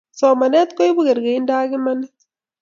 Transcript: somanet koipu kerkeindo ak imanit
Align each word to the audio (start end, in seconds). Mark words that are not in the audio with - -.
somanet 0.19 0.69
koipu 0.77 1.01
kerkeindo 1.07 1.53
ak 1.61 1.71
imanit 1.77 2.15